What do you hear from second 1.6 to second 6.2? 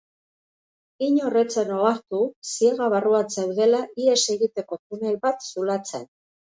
ohartu ziega barruan zeudela, ihes egiteko tunel bat zulatzen.